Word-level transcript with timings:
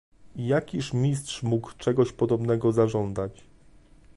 "I 0.35 0.47
jakiż 0.47 0.93
mistrz 0.93 1.43
mógł 1.43 1.71
czegoś 1.77 2.11
podobnego 2.13 2.71
zażądać?" 2.71 3.43